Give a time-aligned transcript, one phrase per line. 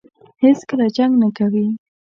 [0.43, 1.67] هېڅکله جنګ نه کوي.